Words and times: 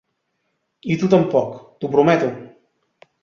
"I 0.95 0.97
tu 1.01 1.09
tampoc, 1.11 1.53
t'ho 1.83 1.91
prometo!" 1.97 2.31